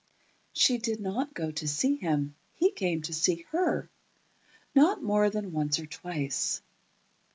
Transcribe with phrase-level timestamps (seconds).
[0.51, 5.77] She did not go to see him; he came to see her—not more than once
[5.77, 6.63] or twice.